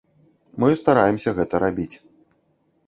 Мы 0.63 0.69
стараемся 0.81 1.35
гэта 1.41 1.55
рабіць. 1.67 1.93